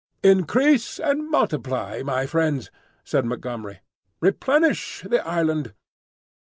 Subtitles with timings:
[0.23, 2.71] "Increase and multiply, my friends,"
[3.03, 3.81] said Montgomery.
[4.19, 5.75] "Replenish the island.